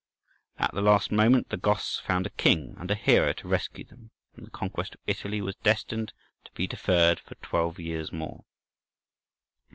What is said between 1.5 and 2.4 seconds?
Goths found a